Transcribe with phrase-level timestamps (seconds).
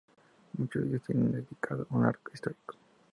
[0.53, 2.75] Muchos de ellos tienen dedicado un arco histórico.